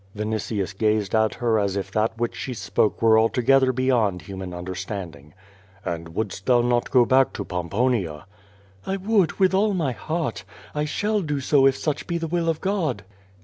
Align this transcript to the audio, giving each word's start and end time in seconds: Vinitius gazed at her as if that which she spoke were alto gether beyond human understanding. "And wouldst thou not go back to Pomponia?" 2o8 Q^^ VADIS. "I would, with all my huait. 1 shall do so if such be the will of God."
Vinitius 0.15 0.75
gazed 0.75 1.13
at 1.13 1.35
her 1.35 1.59
as 1.59 1.75
if 1.77 1.91
that 1.91 2.17
which 2.17 2.35
she 2.35 2.55
spoke 2.55 3.03
were 3.03 3.19
alto 3.19 3.39
gether 3.43 3.71
beyond 3.71 4.23
human 4.23 4.51
understanding. 4.51 5.31
"And 5.85 6.15
wouldst 6.15 6.47
thou 6.47 6.61
not 6.61 6.89
go 6.89 7.05
back 7.05 7.33
to 7.33 7.45
Pomponia?" 7.45 8.05
2o8 8.07 8.13
Q^^ 8.17 8.17
VADIS. 8.17 8.25
"I 8.87 8.95
would, 8.97 9.31
with 9.33 9.53
all 9.53 9.75
my 9.75 9.93
huait. 9.93 10.41
1 10.73 10.87
shall 10.87 11.21
do 11.21 11.39
so 11.39 11.67
if 11.67 11.77
such 11.77 12.07
be 12.07 12.17
the 12.17 12.25
will 12.25 12.49
of 12.49 12.61
God." 12.61 13.03